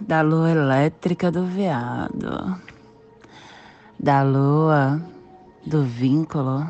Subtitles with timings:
[0.00, 2.60] da lua elétrica do veado,
[3.96, 5.00] da lua
[5.64, 6.68] do vínculo,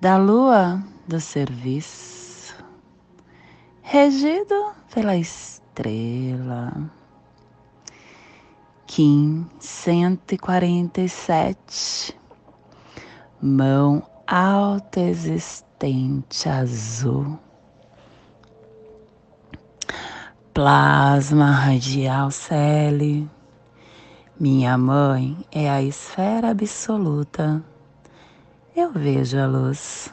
[0.00, 2.56] da lua do serviço,
[3.80, 6.90] regido pela estrela.
[8.88, 12.18] Kim 147,
[13.40, 17.38] mão alta existente azul,
[20.58, 23.30] plasma radial Celi.
[24.40, 27.62] Minha mãe é a esfera absoluta.
[28.74, 30.12] Eu vejo a luz.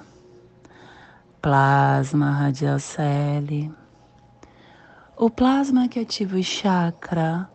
[1.41, 3.73] Plasma radial Celi.
[5.17, 7.49] O plasma que ativa o chakra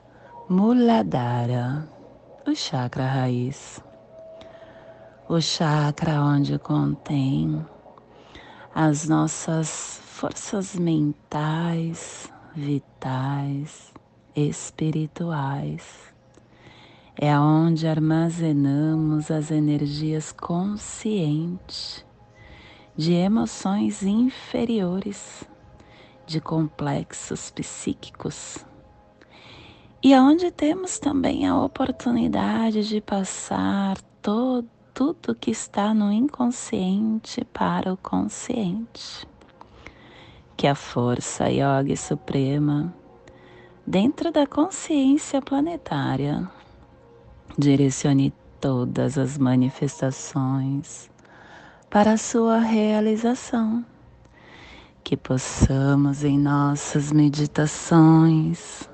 [0.49, 1.89] Muladhara,
[2.45, 3.81] o chakra raiz,
[5.29, 7.65] o chakra onde contém
[8.75, 13.93] as nossas forças mentais, vitais,
[14.35, 16.13] espirituais.
[17.17, 22.05] É onde armazenamos as energias conscientes
[22.97, 25.45] de emoções inferiores,
[26.27, 28.65] de complexos psíquicos
[30.03, 37.93] e aonde temos também a oportunidade de passar todo, tudo que está no inconsciente para
[37.93, 39.29] o consciente.
[40.61, 42.95] Que a força yoga suprema,
[43.87, 46.47] dentro da consciência planetária,
[47.57, 51.11] direcione todas as manifestações
[51.89, 53.83] para a sua realização.
[55.03, 58.87] Que possamos em nossas meditações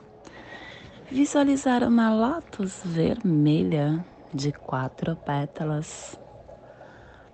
[1.10, 6.16] visualizar uma lótus vermelha de quatro pétalas.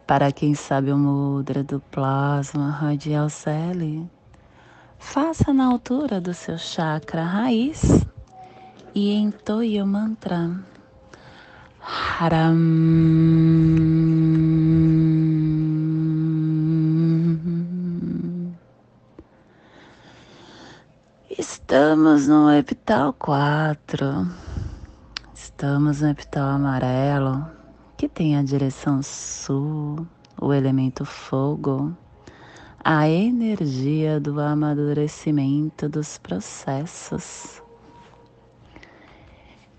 [0.07, 4.11] Para quem sabe o mudra do plasma radial celi,
[5.03, 8.07] faça na altura do seu chakra raiz
[8.95, 10.59] e entoie o mantra
[11.81, 12.57] Haram.
[21.37, 24.07] Estamos no epital 4.
[25.35, 27.45] Estamos no epital amarelo,
[27.99, 30.07] que tem a direção sul,
[30.41, 31.93] o elemento fogo,
[32.85, 37.63] a energia do amadurecimento dos processos.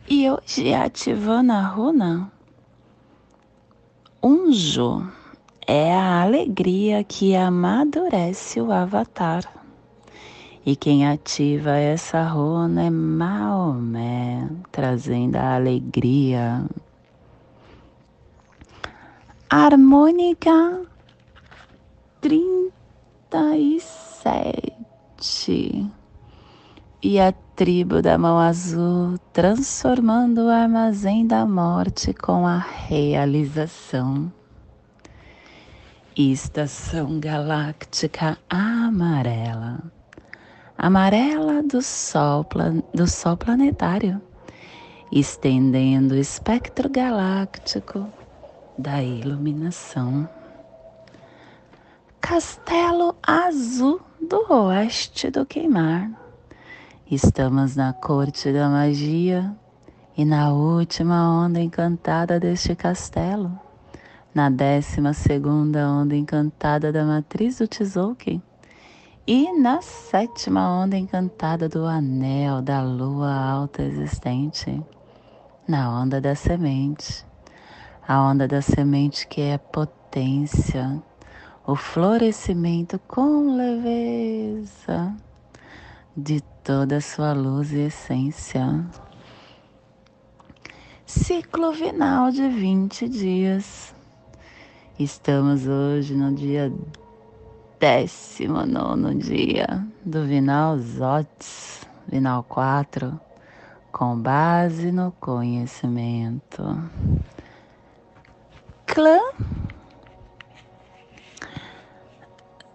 [0.10, 2.32] E hoje ativando a runa,
[4.22, 5.06] Unjo
[5.68, 9.44] é a alegria que amadurece o avatar.
[10.66, 16.66] E quem ativa essa runa é Maomé, trazendo a alegria.
[19.50, 20.88] Harmônica
[23.34, 25.92] 37.
[27.02, 34.32] E a tribo da mão azul transformando o armazém da morte com a realização.
[36.16, 39.80] Estação galáctica amarela
[40.78, 42.46] amarela do sol,
[42.94, 44.22] do sol planetário,
[45.12, 48.08] estendendo o espectro galáctico
[48.78, 50.30] da iluminação.
[52.26, 56.10] Castelo Azul do Oeste do Queimar.
[57.12, 59.54] Estamos na corte da magia
[60.16, 63.52] e na última onda encantada deste castelo,
[64.34, 68.42] na décima segunda onda encantada da matriz do Tzolk'in
[69.28, 74.82] e na sétima onda encantada do anel da lua alta existente,
[75.68, 77.26] na onda da semente,
[78.08, 81.04] a onda da semente que é potência,
[81.66, 85.16] o florescimento com leveza
[86.16, 88.86] de toda a sua luz e essência.
[91.06, 93.96] Ciclo vinal de 20 dias.
[95.00, 96.72] Estamos hoje no dia
[97.80, 103.20] décimo nono dia do Vinal Zotes, Vinal 4,
[103.92, 106.64] com base no conhecimento.
[108.86, 109.20] clã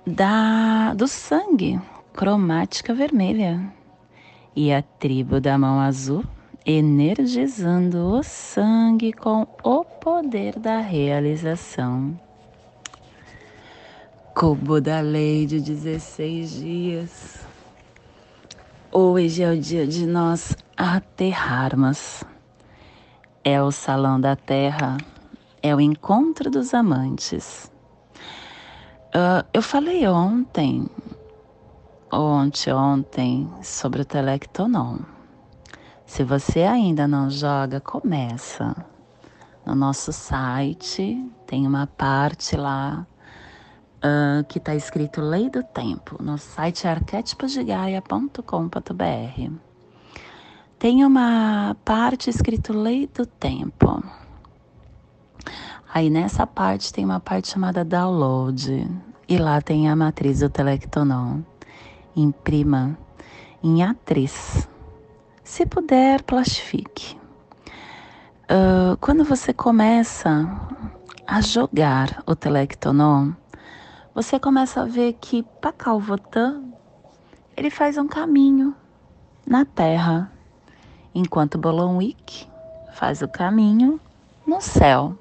[0.09, 1.79] da, do sangue,
[2.15, 3.61] cromática vermelha,
[4.57, 6.25] e a tribo da mão azul,
[6.65, 12.19] energizando o sangue com o poder da realização.
[14.35, 17.47] Cubo da lei de 16 dias.
[18.91, 22.25] Hoje é o dia de nós aterrarmos.
[23.45, 24.97] É o salão da terra,
[25.63, 27.71] é o encontro dos amantes.
[29.09, 30.87] Uh, eu falei ontem,
[32.13, 34.99] ontem, ontem, sobre o Telectonon.
[36.05, 38.77] Se você ainda não joga, começa.
[39.65, 43.07] No nosso site tem uma parte lá
[43.99, 46.23] uh, que está escrito Lei do Tempo.
[46.23, 49.53] No site é arquétiposdegaia.com.br.
[50.79, 54.03] Tem uma parte escrito Lei do Tempo.
[55.93, 58.87] Aí nessa parte tem uma parte chamada download
[59.29, 61.41] e lá tem a matriz do telectonon.
[62.15, 62.99] Imprima
[63.63, 64.69] em A3.
[65.43, 67.17] Se puder, plastifique.
[68.45, 70.49] Uh, quando você começa
[71.27, 73.33] a jogar o telectonon,
[74.15, 76.65] você começa a ver que Pacalvotan
[77.57, 78.75] ele faz um caminho
[79.47, 80.31] na Terra,
[81.15, 82.47] enquanto Bolonwick
[82.93, 84.01] faz o caminho
[84.47, 85.17] no céu.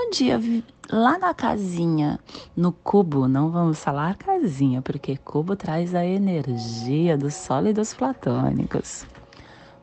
[0.00, 0.40] No dia
[0.88, 2.20] lá na casinha,
[2.56, 9.04] no cubo, não vamos falar casinha, porque cubo traz a energia dos sólidos platônicos.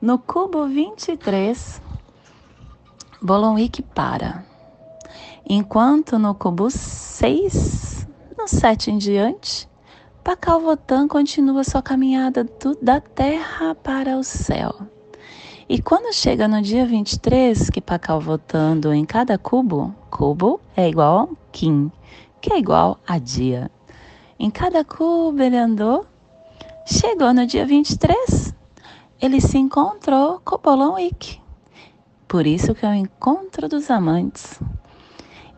[0.02, 1.82] No cubo 23,
[3.22, 4.46] Bolonwick para.
[5.48, 8.08] Enquanto no cubo 6,
[8.38, 9.68] no 7 em diante,
[10.24, 14.74] Pacalvotan continua sua caminhada do, da terra para o céu.
[15.68, 21.24] E quando chega no dia 23, que Pacal votando em cada cubo, cubo é igual
[21.24, 21.92] a Kim,
[22.40, 23.70] que é igual a dia.
[24.40, 26.06] Em cada cubo ele andou,
[26.86, 28.56] chegou no dia 23,
[29.22, 31.42] ele se encontrou com Bolon Wick.
[32.30, 34.58] Por isso que é o encontro dos amantes.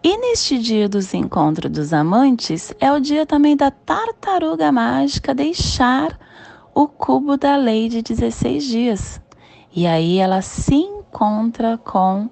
[0.04, 6.19] E neste dia dos encontros dos amantes é o dia também da tartaruga mágica deixar
[6.74, 9.21] o cubo da lei de 16 dias.
[9.71, 12.27] E aí ela se encontra com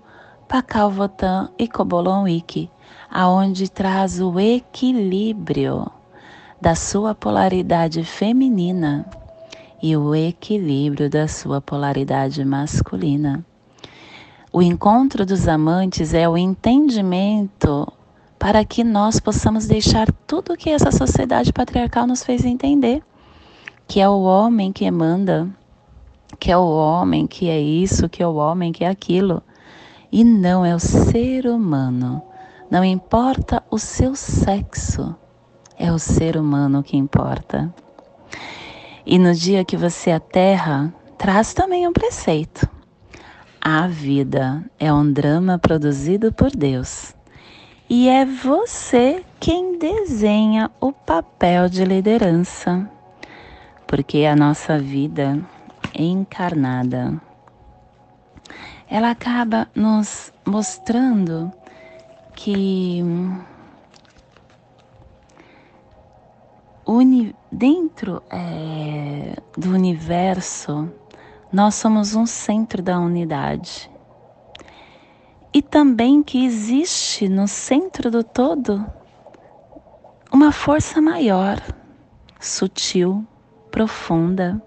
[0.48, 2.70] Pacalvotan e Cobolonwick,
[3.10, 5.92] aonde traz o equilíbrio
[6.62, 9.10] da sua polaridade feminina
[9.82, 13.44] e o equilíbrio da sua polaridade masculina.
[14.54, 17.92] O encontro dos amantes é o entendimento
[18.38, 23.02] para que nós possamos deixar tudo que essa sociedade patriarcal nos fez entender,
[23.88, 25.50] que é o homem que manda,
[26.40, 29.42] que é o homem, que é isso, que é o homem, que é aquilo.
[30.15, 32.24] E não é o ser humano.
[32.72, 35.13] Não importa o seu sexo,
[35.77, 37.69] é o ser humano que importa.
[39.05, 42.65] E no dia que você aterra, traz também um preceito.
[43.60, 47.13] A vida é um drama produzido por Deus.
[47.89, 52.89] E é você quem desenha o papel de liderança.
[53.86, 55.45] Porque a nossa vida
[55.93, 57.19] encarnada.
[58.89, 61.51] Ela acaba nos mostrando
[62.36, 63.04] que
[67.51, 70.92] dentro é, do universo
[71.51, 73.89] nós somos um centro da unidade.
[75.54, 78.86] E também que existe no centro do todo
[80.32, 81.62] uma força maior,
[82.42, 83.25] sutil,
[83.72, 84.62] profunda,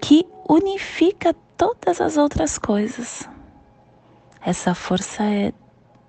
[0.00, 3.28] que unifica todas as outras coisas.
[4.44, 5.52] Essa força é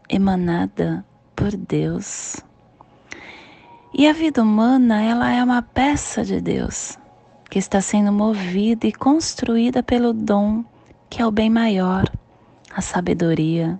[0.10, 1.06] emanada
[1.36, 2.38] por Deus.
[3.94, 6.98] E a vida humana, ela é uma peça de Deus
[7.52, 10.66] que está sendo movida e construída pelo dom
[11.08, 12.12] que é o bem maior,
[12.76, 13.80] a sabedoria,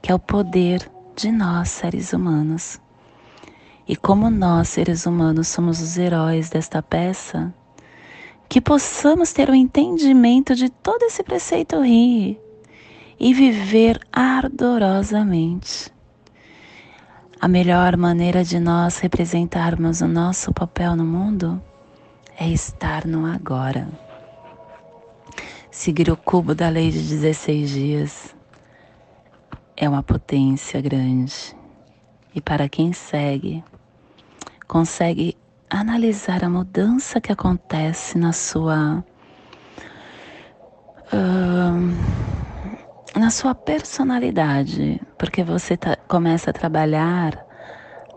[0.00, 2.80] que é o poder de nós, seres humanos.
[3.88, 7.52] E como nós, seres humanos, somos os heróis desta peça,
[8.50, 12.36] que possamos ter o entendimento de todo esse preceito rir
[13.18, 15.88] e viver ardorosamente.
[17.40, 21.62] A melhor maneira de nós representarmos o nosso papel no mundo
[22.36, 23.88] é estar no agora.
[25.70, 28.34] Seguir o cubo da lei de 16 dias
[29.76, 31.56] é uma potência grande.
[32.34, 33.62] E para quem segue,
[34.66, 35.36] consegue
[35.70, 39.04] analisar a mudança que acontece na sua
[41.12, 41.80] uh,
[43.18, 47.46] na sua personalidade porque você tá, começa a trabalhar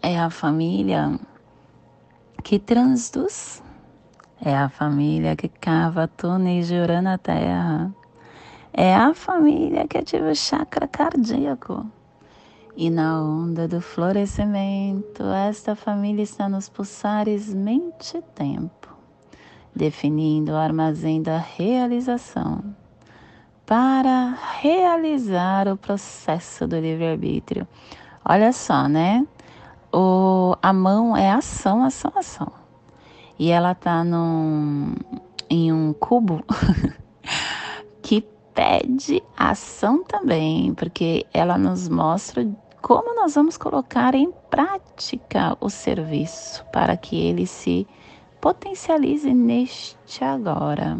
[0.01, 1.19] é a família
[2.43, 3.61] que transduz,
[4.43, 7.93] é a família que cava túneis de na terra,
[8.73, 11.85] é a família que ativa o chakra cardíaco.
[12.75, 18.89] E na onda do florescimento, esta família está nos pulsares mente-tempo,
[19.75, 22.63] definindo o armazém da realização
[23.65, 27.67] para realizar o processo do livre-arbítrio.
[28.27, 29.27] Olha só, né?
[29.93, 32.60] O, a mão é ação, ação, ação.
[33.41, 34.93] E ela tá num,
[35.49, 36.43] em um cubo
[37.99, 42.47] que pede ação também, porque ela nos mostra
[42.83, 47.87] como nós vamos colocar em prática o serviço para que ele se
[48.39, 50.99] potencialize neste agora.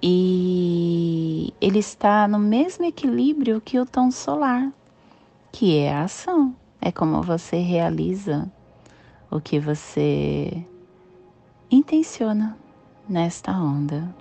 [0.00, 4.72] E ele está no mesmo equilíbrio que o tom solar,
[5.50, 6.54] que é a ação.
[6.80, 8.48] É como você realiza
[9.28, 10.64] o que você
[11.74, 12.56] intenciona
[13.08, 14.14] nesta onda.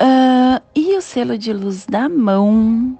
[0.00, 2.98] Uh, e o selo de luz da mão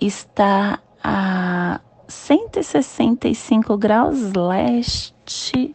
[0.00, 5.74] está a 165 graus leste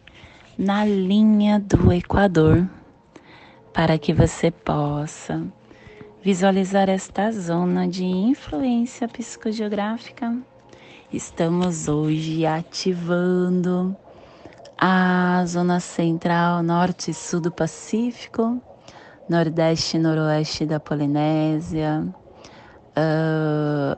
[0.56, 2.68] na linha do Equador
[3.72, 5.42] para que você possa
[6.22, 10.36] visualizar esta zona de influência psicogeográfica.
[11.12, 13.96] Estamos hoje ativando
[14.84, 18.60] a zona central, norte e sul do Pacífico,
[19.28, 22.04] nordeste e noroeste da Polinésia,
[22.98, 23.96] uh,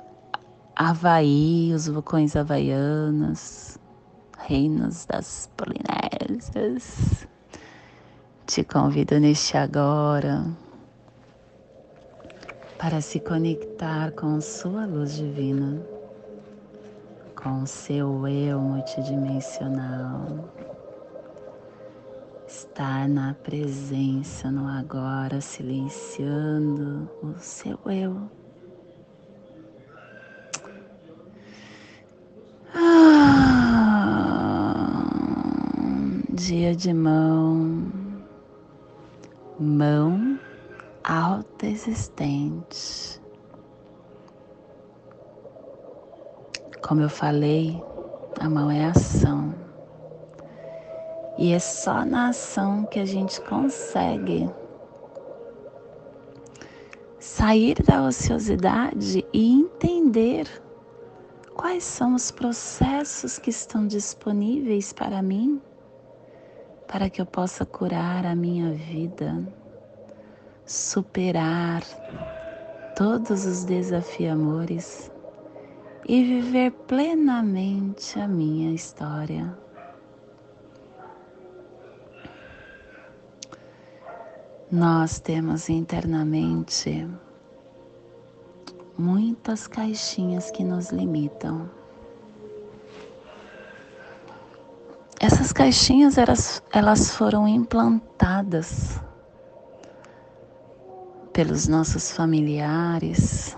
[0.76, 3.78] Havaí, os vulcões havaianos,
[4.46, 7.26] reinos das Polinésias
[8.46, 10.44] te convido neste agora
[12.78, 15.80] para se conectar com sua luz divina,
[17.34, 20.73] com seu eu multidimensional.
[22.46, 28.30] Estar na presença no agora, silenciando o seu eu.
[32.74, 34.04] Ah,
[36.30, 37.94] dia de mão
[39.58, 40.38] mão
[41.02, 43.20] autoexistente.
[46.82, 47.82] Como eu falei,
[48.40, 49.63] a mão é ação.
[51.36, 54.48] E é só na ação que a gente consegue
[57.18, 60.46] sair da ociosidade e entender
[61.54, 65.60] quais são os processos que estão disponíveis para mim
[66.94, 69.44] para que eu possa curar a minha vida,
[70.64, 71.82] superar
[72.94, 75.10] todos os desafiamores
[76.06, 79.63] e viver plenamente a minha história.
[84.74, 87.08] Nós temos internamente
[88.98, 91.70] muitas caixinhas que nos limitam.
[95.20, 99.00] Essas caixinhas elas, elas foram implantadas
[101.32, 103.54] pelos nossos familiares,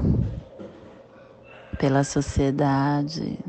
[1.79, 3.43] pela sociedade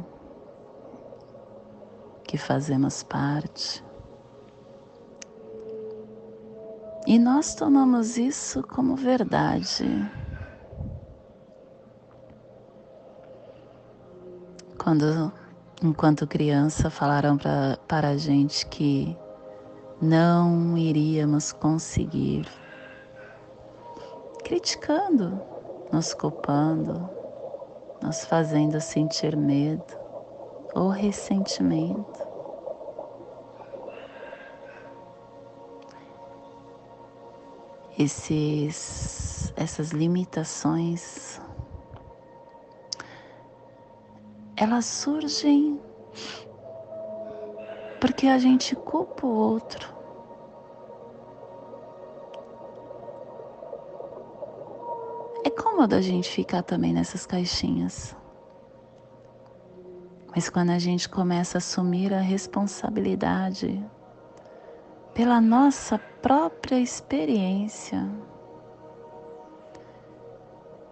[2.23, 3.85] que fazemos parte.
[7.07, 9.85] E nós tomamos isso como verdade.
[14.77, 15.31] Quando
[15.81, 19.17] enquanto criança, falaram pra, para a gente que
[20.01, 22.45] não iríamos conseguir,
[24.43, 25.41] criticando,
[25.93, 27.09] nos culpando,
[28.03, 29.97] nos fazendo sentir medo
[30.75, 32.26] ou ressentimento.
[37.97, 41.41] Esses, essas limitações
[44.57, 45.79] elas surgem
[48.01, 49.95] porque a gente culpa o outro.
[55.45, 58.15] É cômodo a gente ficar também nessas caixinhas.
[60.35, 63.83] Mas quando a gente começa a assumir a responsabilidade
[65.17, 68.07] pela nossa própria experiência,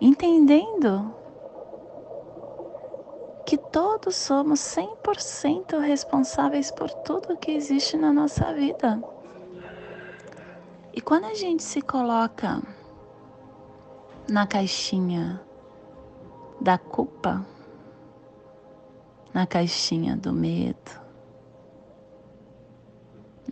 [0.01, 1.13] entendendo
[3.75, 9.03] todos somos 100% responsáveis por tudo que existe na nossa vida.
[10.93, 12.61] E quando a gente se coloca
[14.29, 15.41] na caixinha
[16.61, 17.45] da culpa,
[19.33, 21.04] na caixinha do medo,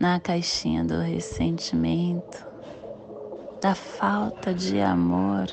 [0.04, 2.46] na caixinha do ressentimento,
[3.62, 5.48] da falta de amor,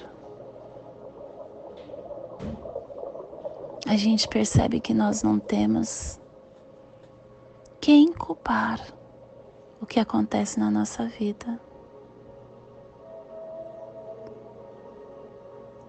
[3.86, 6.20] a gente percebe que nós não temos
[7.80, 8.80] quem culpar
[9.80, 11.60] o que acontece na nossa vida.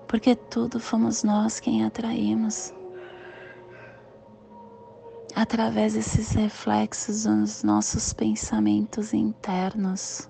[0.08, 2.72] Porque tudo fomos nós quem atraímos.
[5.36, 10.30] Através desses reflexos dos nossos pensamentos internos.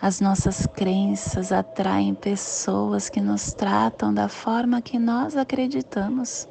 [0.00, 6.48] As nossas crenças atraem pessoas que nos tratam da forma que nós acreditamos.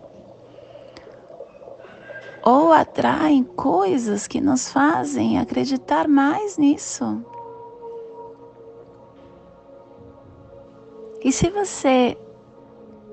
[2.44, 7.25] Ou atraem coisas que nos fazem acreditar mais nisso.
[11.24, 12.18] E se você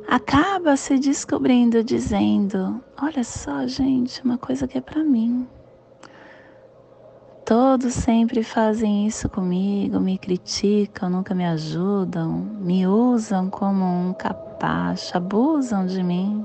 [0.08, 5.46] acaba se descobrindo dizendo: Olha só, gente, uma coisa que é para mim.
[7.44, 15.16] Todos sempre fazem isso comigo, me criticam, nunca me ajudam, me usam como um capacho,
[15.16, 16.44] abusam de mim.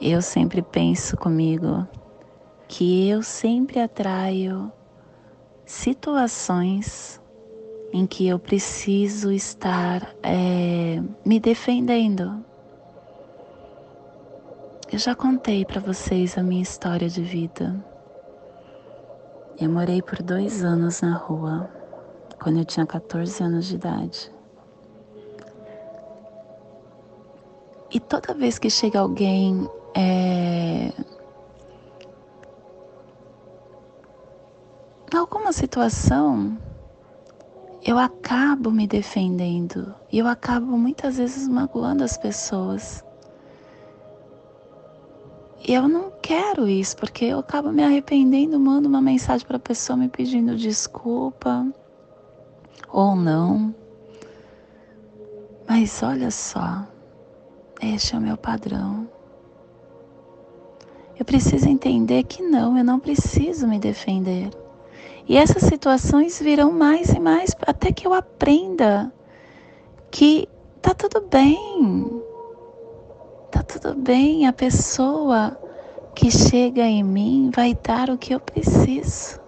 [0.00, 1.84] Eu sempre penso comigo
[2.68, 4.70] que eu sempre atraio
[5.66, 7.20] situações
[7.92, 12.44] em que eu preciso estar é, me defendendo,
[14.90, 17.74] eu já contei para vocês a minha história de vida.
[19.60, 21.68] Eu morei por dois anos na rua,
[22.40, 24.32] quando eu tinha 14 anos de idade.
[27.90, 30.92] E toda vez que chega alguém é,
[35.16, 36.56] alguma situação,
[37.84, 43.04] eu acabo me defendendo e eu acabo muitas vezes magoando as pessoas.
[45.66, 49.60] E eu não quero isso, porque eu acabo me arrependendo, mando uma mensagem para a
[49.60, 51.66] pessoa me pedindo desculpa
[52.90, 53.74] ou não.
[55.68, 56.86] Mas olha só,
[57.82, 59.08] este é o meu padrão.
[61.18, 64.50] Eu preciso entender que não, eu não preciso me defender.
[65.28, 69.12] E essas situações virão mais e mais até que eu aprenda
[70.10, 70.48] que
[70.80, 72.22] tá tudo bem.
[73.50, 75.58] Tá tudo bem, a pessoa
[76.14, 79.38] que chega em mim vai dar o que eu preciso.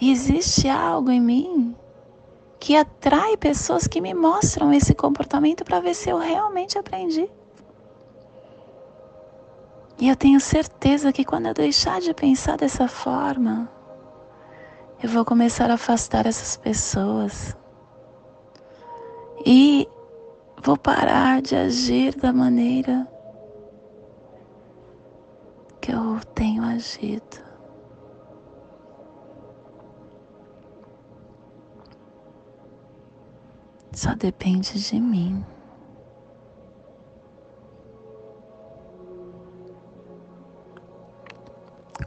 [0.00, 1.76] E existe algo em mim
[2.58, 7.28] que atrai pessoas que me mostram esse comportamento para ver se eu realmente aprendi.
[10.00, 13.70] E eu tenho certeza que quando eu deixar de pensar dessa forma,
[15.02, 17.56] eu vou começar a afastar essas pessoas.
[19.44, 19.86] E
[20.62, 23.08] Vou parar de agir da maneira
[25.80, 27.38] que eu tenho agido.
[33.90, 35.42] Só depende de mim.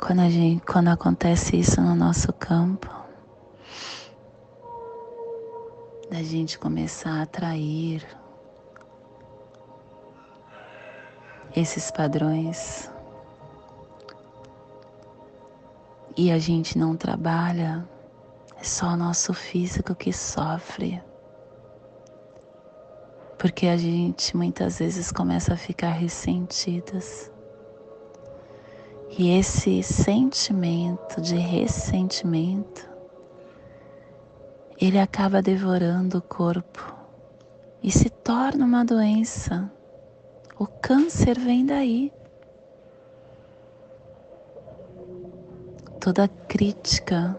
[0.06, 2.94] Quando, a gente, quando acontece isso no nosso campo,
[6.12, 8.06] da gente começar a atrair
[11.56, 12.92] esses padrões
[16.18, 17.88] e a gente não trabalha,
[18.60, 21.02] é só o nosso físico que sofre.
[23.38, 27.33] Porque a gente muitas vezes começa a ficar ressentidas.
[29.18, 32.90] E esse sentimento de ressentimento,
[34.80, 36.96] ele acaba devorando o corpo
[37.82, 39.72] e se torna uma doença
[40.58, 42.14] o câncer vem daí.
[46.00, 47.36] Toda crítica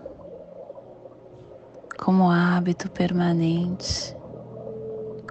[1.99, 4.17] como hábito permanente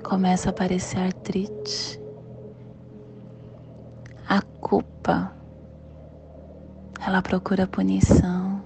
[0.01, 2.01] começa a aparecer artrite.
[4.29, 5.32] A culpa,
[7.05, 8.63] ela procura punição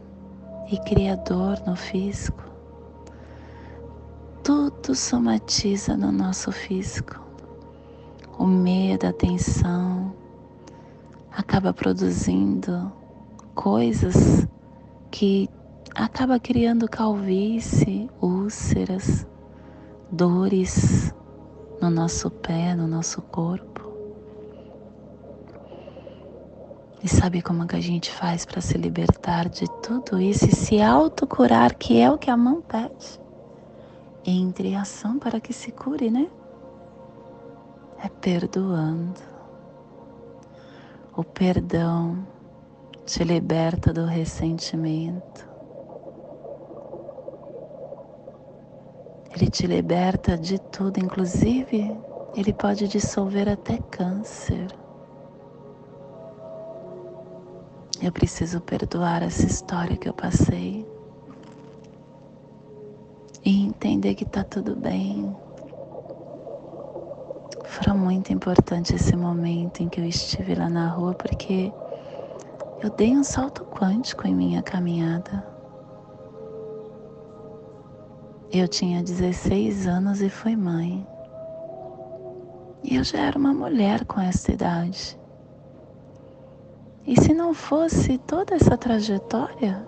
[0.72, 2.44] e cria dor no físico.
[4.44, 7.28] Tudo somatiza no nosso físico
[8.38, 10.14] o medo, a tensão,
[11.32, 12.92] acaba produzindo
[13.56, 14.48] coisas
[15.10, 15.50] que
[15.96, 19.26] acaba criando calvície, úlceras,
[20.12, 21.14] dores
[21.82, 23.77] no nosso pé, no nosso corpo.
[27.08, 30.82] E sabe como que a gente faz para se libertar de tudo isso e se
[30.82, 33.18] autocurar, que é o que a mão pede?
[34.26, 36.30] Entre ação para que se cure, né?
[38.04, 39.22] É perdoando.
[41.16, 42.28] O perdão
[43.06, 45.48] te liberta do ressentimento.
[49.34, 51.98] Ele te liberta de tudo, inclusive
[52.36, 54.68] ele pode dissolver até câncer.
[58.02, 60.86] Eu preciso perdoar essa história que eu passei
[63.44, 65.36] e entender que tá tudo bem.
[67.66, 71.74] Foi muito importante esse momento em que eu estive lá na rua porque
[72.84, 75.44] eu dei um salto quântico em minha caminhada.
[78.52, 81.06] Eu tinha 16 anos e fui mãe.
[82.84, 85.18] E eu já era uma mulher com essa idade.
[87.08, 89.88] E se não fosse toda essa trajetória,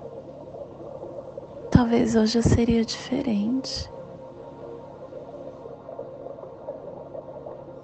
[1.69, 3.91] talvez hoje eu seria diferente.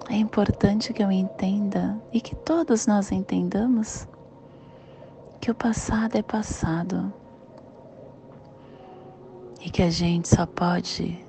[0.08, 4.08] É importante que eu entenda e que todos nós entendamos
[5.38, 7.12] que o passado é passado
[9.60, 11.22] e que a gente só pode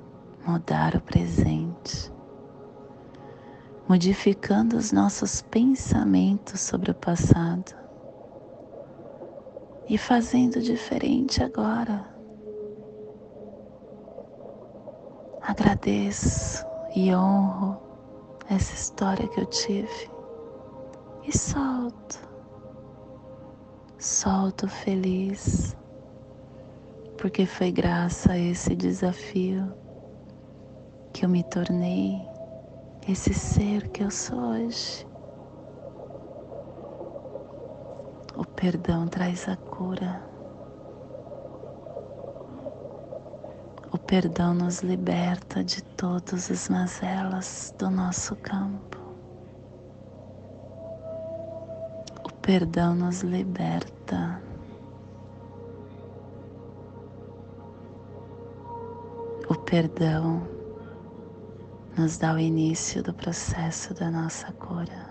[0.45, 2.09] mudar o presente
[3.85, 7.86] modificando os nossos pensamentos sobre o passado
[9.89, 12.05] e fazendo diferente agora.
[15.41, 17.77] Agradeço e honro
[18.49, 20.09] essa história que eu tive
[21.23, 22.19] e solto,
[23.97, 25.75] solto feliz,
[27.17, 29.73] porque foi graças a esse desafio
[31.13, 32.21] que eu me tornei
[33.07, 35.06] esse ser que eu sou hoje.
[38.37, 40.21] O perdão traz a cura.
[43.91, 48.99] O perdão nos liberta de todas as mazelas do nosso campo.
[52.23, 54.39] O perdão nos liberta.
[59.49, 60.47] O perdão
[61.97, 65.06] nos dá o início do processo da nossa cura.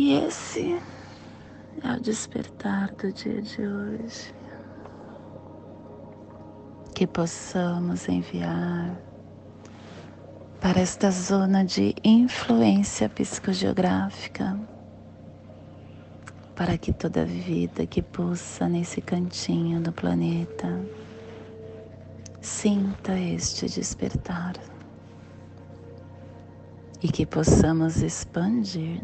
[0.00, 0.80] E esse
[1.82, 4.32] é o despertar do dia de hoje.
[6.94, 8.96] Que possamos enviar
[10.60, 14.56] para esta zona de influência psicogeográfica,
[16.54, 20.80] para que toda vida que pulsa nesse cantinho do planeta
[22.40, 24.54] sinta este despertar
[27.02, 29.02] e que possamos expandir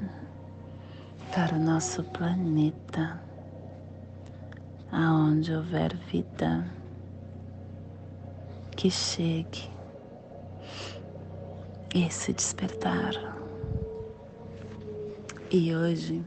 [1.34, 3.20] para o nosso planeta,
[4.92, 6.64] aonde houver vida,
[8.76, 9.68] que chegue
[11.92, 13.14] esse despertar.
[15.50, 16.24] E hoje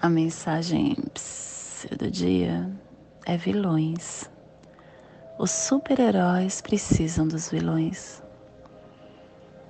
[0.00, 0.96] a mensagem
[1.98, 2.74] do dia
[3.26, 4.30] é vilões.
[5.38, 8.21] Os super-heróis precisam dos vilões.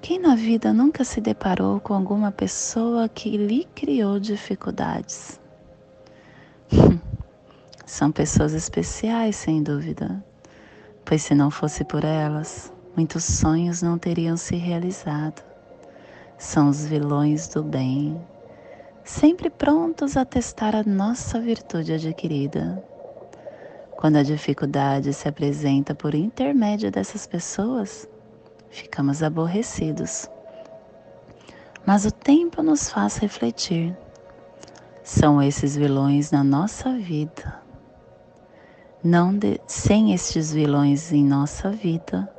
[0.03, 5.41] Quem na vida nunca se deparou com alguma pessoa que lhe criou dificuldades?
[7.87, 10.23] São pessoas especiais, sem dúvida,
[11.05, 15.41] pois se não fosse por elas, muitos sonhos não teriam se realizado.
[16.37, 18.21] São os vilões do bem,
[19.05, 22.83] sempre prontos a testar a nossa virtude adquirida.
[23.93, 28.09] Quando a dificuldade se apresenta por intermédio dessas pessoas,
[28.73, 30.29] ficamos aborrecidos.
[31.87, 33.97] Mas o tempo nos faz refletir.
[35.05, 37.61] São esses vilões na nossa vida.
[39.05, 42.33] Não de, sem estes vilões em nossa vida,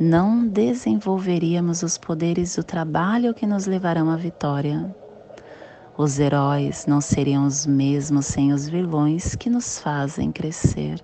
[0.00, 4.94] não desenvolveríamos os poderes do trabalho que nos levarão à vitória.
[5.96, 11.02] Os heróis não seriam os mesmos sem os vilões que nos fazem crescer.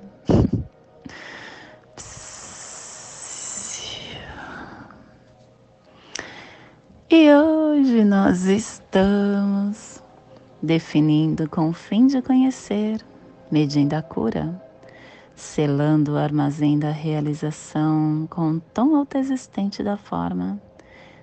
[7.17, 10.03] E hoje nós estamos
[10.61, 13.01] definindo com o fim de conhecer,
[13.49, 14.61] medindo a cura,
[15.37, 20.61] selando o armazém da realização com o tom autoexistente da forma,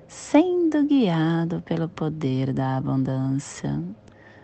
[0.07, 3.77] sendo guiado pelo poder da abundância.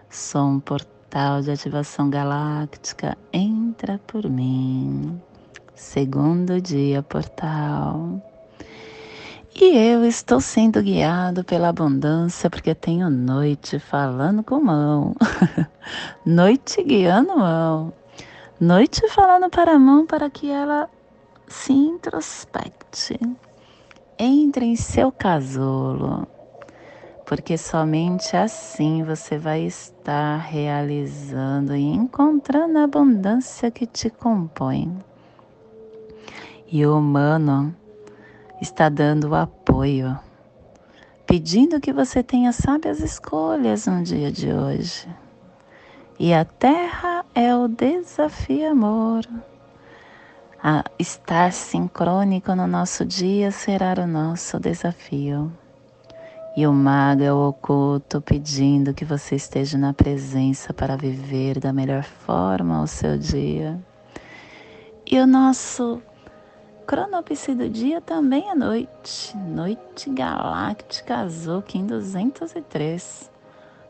[0.10, 5.18] Sou um portal de ativação galáctica entra por mim.
[5.74, 8.22] Segundo dia, portal.
[9.60, 15.16] E eu estou sendo guiado pela abundância porque tenho noite falando com mão,
[16.24, 17.92] noite guiando mão,
[18.62, 20.88] noite falando para a mão para que ela
[21.48, 23.20] se introspecte,
[24.20, 26.28] entre em seu casulo,
[27.26, 34.96] porque somente assim você vai estar realizando e encontrando a abundância que te compõe.
[36.68, 37.76] E o humano
[38.62, 40.18] está dando apoio,
[41.26, 45.08] pedindo que você tenha sábias escolhas no dia de hoje.
[46.20, 49.24] E a Terra é o desafio amor.
[50.64, 55.52] A estar sincrônico no nosso dia será o nosso desafio.
[56.58, 61.72] E o mago é o oculto pedindo que você esteja na presença para viver da
[61.72, 63.80] melhor forma o seu dia.
[65.06, 66.02] E o nosso
[66.88, 73.30] cronopse do dia também é noite, noite galáctica azul, Kim 203,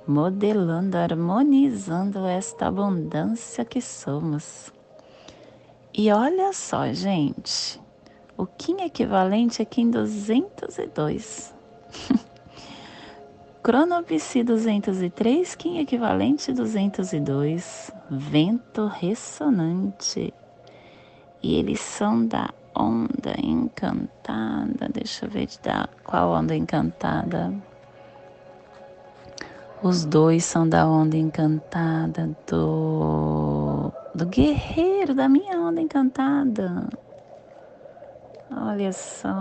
[0.08, 4.74] modelando, harmonizando esta abundância que somos.
[5.94, 7.80] E olha só, gente,
[8.36, 11.54] o Kim equivalente é Kim 202.
[13.62, 20.34] Cronopsi 203, Kim equivalente 202, vento ressonante.
[21.44, 24.90] E eles são da onda encantada.
[24.94, 27.54] Deixa eu ver de dar qual onda encantada.
[29.82, 36.90] Os dois são da onda encantada do do guerreiro da minha onda encantada.
[38.52, 39.34] Olha só.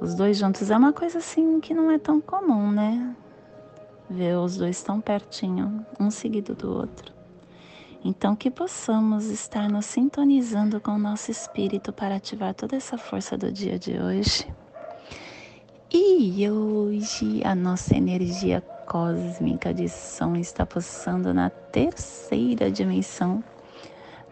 [0.00, 3.16] Os dois juntos é uma coisa assim que não é tão comum, né?
[4.10, 7.17] Ver os dois tão pertinho, um seguido do outro.
[8.04, 13.36] Então, que possamos estar nos sintonizando com o nosso espírito para ativar toda essa força
[13.36, 14.46] do dia de hoje.
[15.92, 23.42] E hoje a nossa energia cósmica de som está pulsando na terceira dimensão,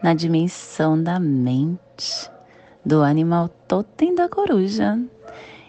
[0.01, 2.31] na dimensão da mente,
[2.85, 4.97] do animal totem da coruja,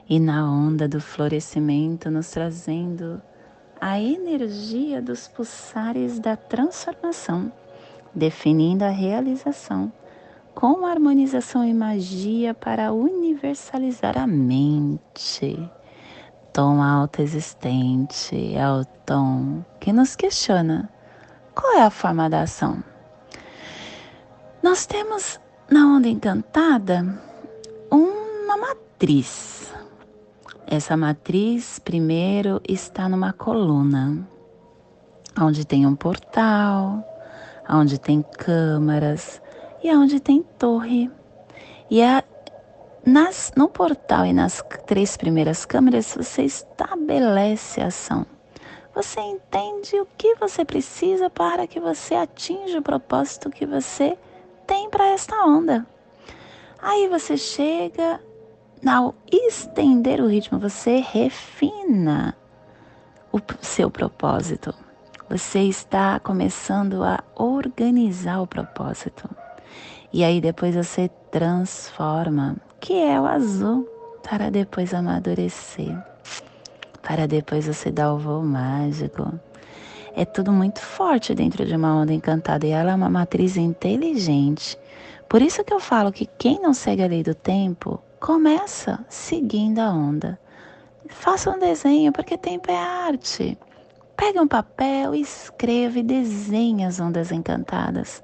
[0.08, 3.20] e na onda do florescimento, nos trazendo
[3.80, 7.52] a energia dos pulsares da transformação
[8.18, 9.92] definindo a realização
[10.54, 15.70] com harmonização e magia para universalizar a mente.
[16.52, 20.90] Tom alto existente é o tom que nos questiona
[21.54, 22.82] qual é a forma da ação.
[24.60, 25.38] Nós temos
[25.70, 27.06] na onda encantada
[27.88, 29.72] uma matriz.
[30.66, 34.28] Essa matriz, primeiro, está numa coluna,
[35.40, 37.04] onde tem um portal,
[37.68, 39.42] onde tem câmaras
[39.82, 41.10] e onde tem torre.
[41.90, 42.22] E é
[43.04, 48.26] nas, no portal e nas três primeiras câmeras você estabelece a ação.
[48.94, 54.18] Você entende o que você precisa para que você atinja o propósito que você
[54.66, 55.86] tem para esta onda.
[56.80, 58.20] Aí você chega,
[58.86, 62.36] ao estender o ritmo, você refina
[63.32, 64.74] o seu propósito.
[65.30, 69.28] Você está começando a organizar o propósito.
[70.10, 73.86] E aí depois você transforma, que é o azul,
[74.22, 75.94] para depois amadurecer.
[77.02, 79.38] Para depois você dar o voo mágico.
[80.16, 84.78] É tudo muito forte dentro de uma onda encantada e ela é uma matriz inteligente.
[85.28, 89.80] Por isso que eu falo que quem não segue a lei do tempo, começa seguindo
[89.80, 90.40] a onda.
[91.10, 93.58] Faça um desenho, porque tempo é arte.
[94.18, 98.20] Pegue um papel, escreva e desenhe as ondas encantadas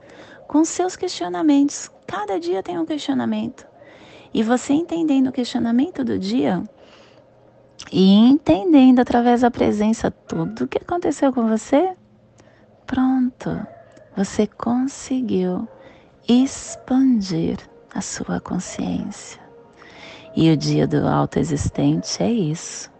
[0.48, 1.88] com seus questionamentos.
[2.04, 3.64] Cada dia tem um questionamento.
[4.34, 6.64] E você entendendo o questionamento do dia
[7.92, 11.94] e entendendo através da presença tudo o que aconteceu com você,
[12.84, 13.64] pronto,
[14.16, 15.68] você conseguiu
[16.28, 17.56] expandir
[17.94, 19.40] a sua consciência.
[20.34, 22.92] E o dia do alto existente é isso.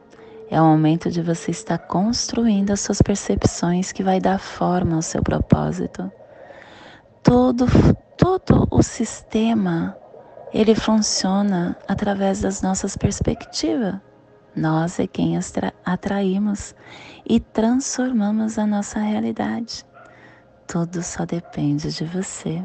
[0.55, 5.03] É o momento de você estar construindo as suas percepções que vai dar forma ao
[5.03, 6.09] seu propósito.
[7.25, 7.67] Todo,
[8.17, 9.99] todo o sistema,
[10.53, 13.97] ele funciona através das nossas perspectivas.
[14.55, 15.37] Nós é quem
[15.85, 16.73] atraímos
[17.29, 19.85] e transformamos a nossa realidade.
[20.69, 22.63] Tudo só depende de você.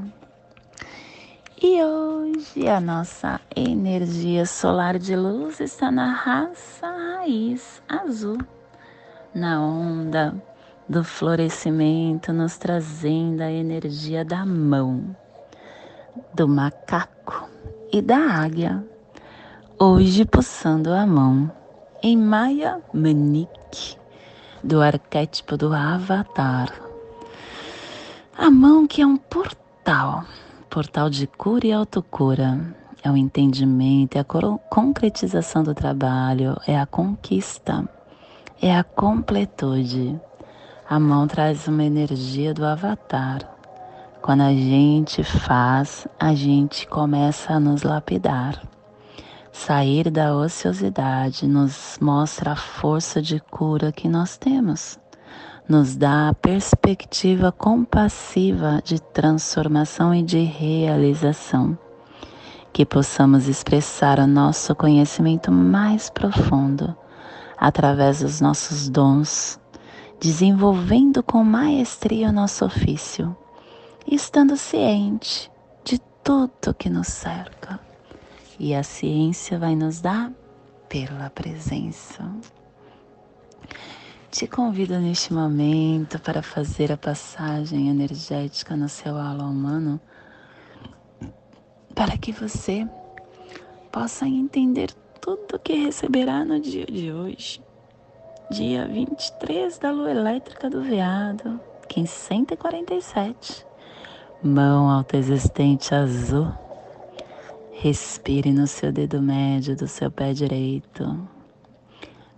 [1.62, 8.38] E hoje a nossa energia solar de luz está na raça raiz azul,
[9.36, 10.42] na onda
[10.88, 15.14] do florescimento, nos trazendo a energia da mão,
[16.34, 17.50] do macaco
[17.92, 18.82] e da águia.
[19.78, 21.52] Hoje pulsando a mão
[22.02, 23.98] em Maya Manik,
[24.64, 26.72] do arquétipo do Avatar.
[28.38, 30.24] A mão que é um portal,
[30.70, 32.76] portal de cura e autocura.
[33.04, 34.26] É o entendimento, é a
[34.70, 37.88] concretização do trabalho, é a conquista,
[38.62, 40.20] é a completude.
[40.88, 43.40] A mão traz uma energia do avatar.
[44.22, 48.62] Quando a gente faz, a gente começa a nos lapidar.
[49.52, 55.00] Sair da ociosidade nos mostra a força de cura que nós temos,
[55.70, 61.78] nos dá a perspectiva compassiva de transformação e de realização.
[62.74, 66.98] Que possamos expressar o nosso conhecimento mais profundo
[67.56, 69.60] através dos nossos dons,
[70.20, 73.38] desenvolvendo com maestria o nosso ofício,
[74.08, 75.52] estando ciente
[75.84, 77.80] de tudo que nos cerca
[78.60, 80.32] e a ciência vai nos dar
[80.90, 82.30] pela presença.
[84.32, 90.00] Te convido neste momento para fazer a passagem energética no seu alma humano,
[91.96, 92.88] para que você
[93.92, 97.62] possa entender tudo que receberá no dia de hoje,
[98.52, 101.60] dia 23 da lua elétrica do veado,
[101.94, 103.66] 1547,
[104.44, 106.52] mão autoexistente azul
[107.82, 111.18] Respire no seu dedo médio do seu pé direito.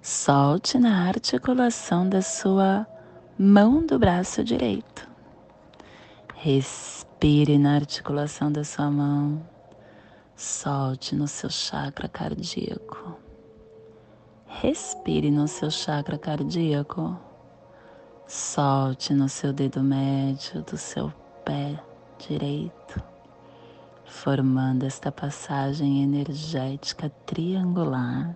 [0.01, 2.87] Solte na articulação da sua
[3.37, 5.07] mão do braço direito.
[6.33, 9.45] Respire na articulação da sua mão.
[10.35, 13.15] Solte no seu chakra cardíaco.
[14.47, 17.15] Respire no seu chakra cardíaco.
[18.25, 21.13] Solte no seu dedo médio do seu
[21.45, 21.79] pé
[22.17, 23.11] direito
[24.11, 28.35] formando esta passagem energética triangular.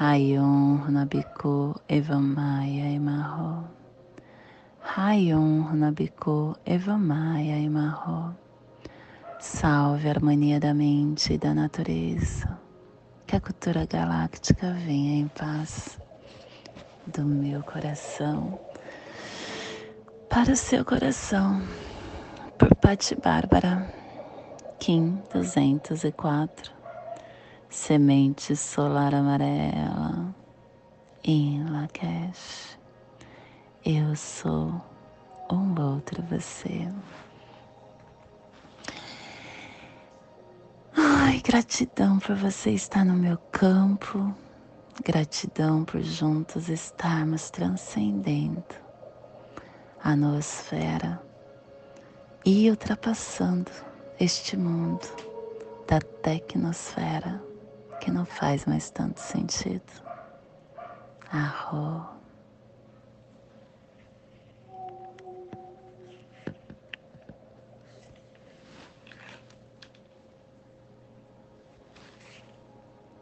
[0.00, 3.64] Rayon Honabiku Eva Maia Emarro.
[4.80, 8.32] Rayon Honabiku Eva Maia Emarro.
[9.40, 12.60] Salve a harmonia da mente e da natureza.
[13.26, 15.98] Que a cultura galáctica venha em paz
[17.04, 18.56] do meu coração
[20.30, 21.60] para o seu coração
[22.56, 23.92] por Patti Bárbara,
[24.78, 26.77] Kim 204,
[27.70, 30.34] Semente Solar Amarela,
[31.22, 32.78] em Lakesh.
[33.84, 34.80] Eu sou
[35.50, 36.90] um outro você.
[40.96, 44.34] Ai, gratidão por você estar no meu campo,
[45.04, 48.64] gratidão por juntos estarmos transcendendo
[50.02, 51.20] a noosfera
[52.46, 53.70] e ultrapassando
[54.18, 55.06] este mundo
[55.86, 57.47] da tecnosfera
[58.00, 59.92] que não faz mais tanto sentido.
[61.30, 62.17] Arro.